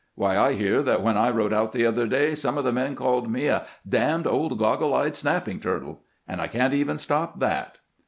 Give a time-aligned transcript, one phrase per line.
[0.15, 2.95] Why, I hear that, when I rode out the other day, some of the men
[2.95, 7.39] called me a' d— d old goggle eyed snapping turtle,' and I can't even stop
[7.39, 7.77] that